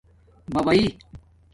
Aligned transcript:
بباݵئ 0.53 0.85